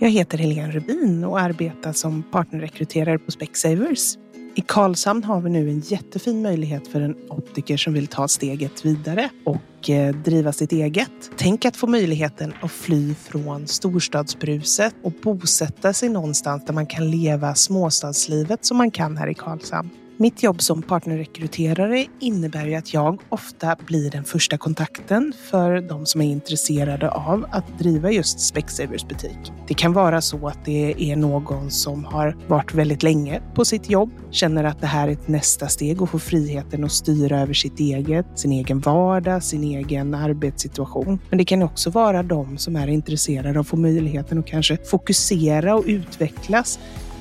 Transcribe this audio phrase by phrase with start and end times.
[0.00, 4.16] Jag heter Helene Rubin och arbetar som partnerrekryterare på Specsavers.
[4.54, 8.84] I Karlshamn har vi nu en jättefin möjlighet för en optiker som vill ta steget
[8.84, 11.30] vidare och eh, driva sitt eget.
[11.36, 17.10] Tänk att få möjligheten att fly från storstadsbruset och bosätta sig någonstans där man kan
[17.10, 19.90] leva småstadslivet som man kan här i Karlshamn.
[20.20, 26.06] Mitt jobb som partnerrekryterare innebär ju att jag ofta blir den första kontakten för de
[26.06, 29.52] som är intresserade av att driva just Specsavers butik.
[29.68, 33.90] Det kan vara så att det är någon som har varit väldigt länge på sitt
[33.90, 37.54] jobb, känner att det här är ett nästa steg och får friheten att styra över
[37.54, 41.18] sitt eget, sin egen vardag, sin egen arbetssituation.
[41.28, 44.76] Men det kan också vara de som är intresserade av att få möjligheten att kanske
[44.76, 46.78] fokusera och utvecklas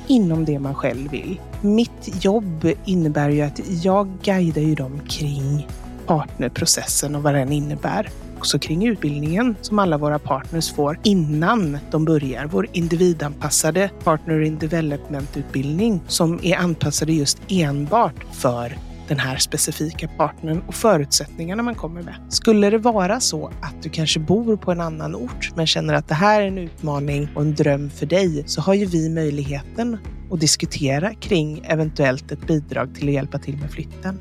[0.07, 1.39] inom det man själv vill.
[1.61, 5.67] Mitt jobb innebär ju att jag guidar ju dem kring
[6.07, 8.09] partnerprocessen och vad den innebär.
[8.37, 12.45] Också kring utbildningen som alla våra partners får innan de börjar.
[12.45, 20.63] Vår individanpassade Partner in Development-utbildning som är anpassade just enbart för den här specifika partnern
[20.67, 22.15] och förutsättningarna man kommer med.
[22.29, 26.07] Skulle det vara så att du kanske bor på en annan ort men känner att
[26.07, 29.97] det här är en utmaning och en dröm för dig så har ju vi möjligheten
[30.31, 34.19] att diskutera kring eventuellt ett bidrag till att hjälpa till med flytten.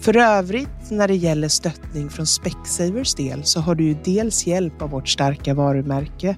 [0.00, 4.82] För övrigt, när det gäller stöttning från Specsavers del så har du ju dels hjälp
[4.82, 6.36] av vårt starka varumärke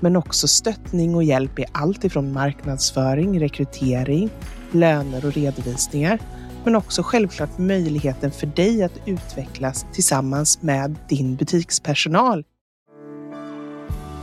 [0.00, 4.30] men också stöttning och hjälp i allt ifrån marknadsföring, rekrytering,
[4.72, 6.18] löner och redovisningar
[6.64, 12.44] men också självklart möjligheten för dig att utvecklas tillsammans med din butikspersonal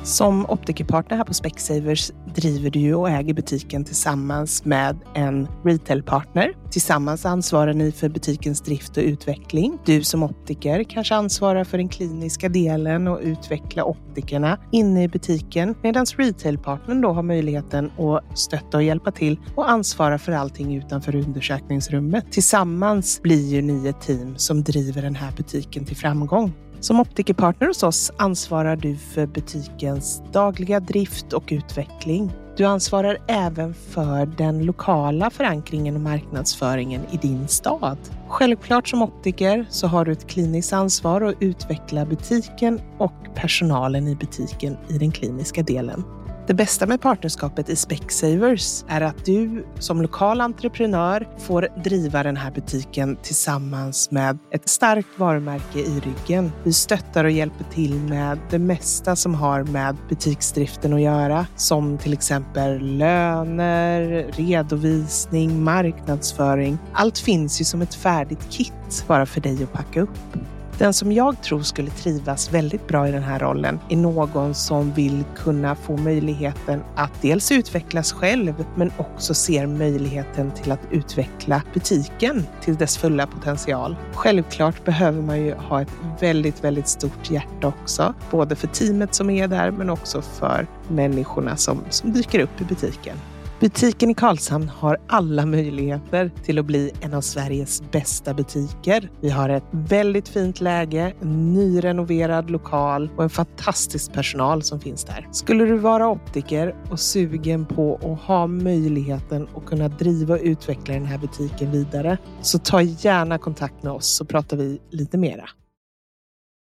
[0.07, 6.53] som optikerpartner här på Specsavers driver du och äger butiken tillsammans med en retailpartner.
[6.71, 9.79] Tillsammans ansvarar ni för butikens drift och utveckling.
[9.85, 15.75] Du som optiker kanske ansvarar för den kliniska delen och utveckla optikerna inne i butiken
[15.83, 21.15] medan retailpartnern då har möjligheten att stötta och hjälpa till och ansvara för allting utanför
[21.15, 22.31] undersökningsrummet.
[22.31, 26.53] Tillsammans blir ju ni ett team som driver den här butiken till framgång.
[26.79, 32.31] Som optikerpartner hos oss ansvarar du för butikens dagliga drift och utveckling.
[32.57, 37.97] Du ansvarar även för den lokala förankringen och marknadsföringen i din stad.
[38.27, 44.15] Självklart som optiker så har du ett kliniskt ansvar att utveckla butiken och personalen i
[44.15, 46.03] butiken i den kliniska delen.
[46.47, 52.37] Det bästa med partnerskapet i Specsavers är att du som lokal entreprenör får driva den
[52.37, 56.51] här butiken tillsammans med ett starkt varumärke i ryggen.
[56.63, 61.97] Vi stöttar och hjälper till med det mesta som har med butiksdriften att göra, som
[61.97, 66.77] till exempel löner, redovisning, marknadsföring.
[66.93, 70.37] Allt finns ju som ett färdigt kit bara för dig att packa upp.
[70.77, 74.91] Den som jag tror skulle trivas väldigt bra i den här rollen är någon som
[74.93, 81.61] vill kunna få möjligheten att dels utvecklas själv, men också ser möjligheten till att utveckla
[81.73, 83.95] butiken till dess fulla potential.
[84.13, 89.29] Självklart behöver man ju ha ett väldigt, väldigt stort hjärta också, både för teamet som
[89.29, 93.17] är där, men också för människorna som, som dyker upp i butiken.
[93.59, 99.11] Butiken i Karlshamn har alla möjligheter till att bli en av Sveriges bästa butiker.
[99.21, 105.03] Vi har ett väldigt fint läge, en nyrenoverad lokal och en fantastisk personal som finns
[105.03, 105.27] där.
[105.31, 110.93] Skulle du vara optiker och sugen på att ha möjligheten att kunna driva och utveckla
[110.93, 115.49] den här butiken vidare så ta gärna kontakt med oss så pratar vi lite mera.